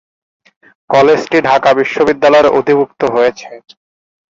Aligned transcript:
কলেজটি 0.89 1.37
ঢাকা 1.47 1.69
বিশ্ববিদ্যালয়ের 1.79 2.47
অধিভুক্ত 2.57 3.01
হয়েছে। 3.15 3.47